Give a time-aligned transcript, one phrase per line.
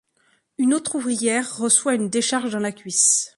[0.57, 3.29] Une autre ouvrière reçoit une décharge dans la cuisse.